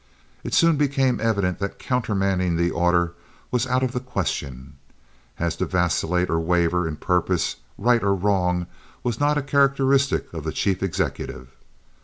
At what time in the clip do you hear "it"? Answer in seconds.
0.43-0.55